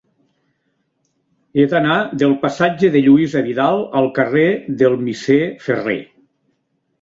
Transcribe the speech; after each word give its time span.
He 1.59 1.65
d'anar 1.73 1.97
del 2.21 2.33
passatge 2.45 2.89
de 2.95 3.03
Lluïsa 3.09 3.43
Vidal 3.49 3.85
al 4.01 4.09
carrer 4.17 4.47
del 4.81 4.97
Misser 5.05 5.39
Ferrer. 5.69 6.01